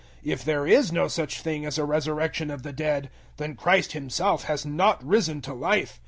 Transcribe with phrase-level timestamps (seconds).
[0.25, 3.91] 015:013 If there is no such thing as a resurrection of the dead, then Christ
[3.91, 5.99] Himself has not risen to life.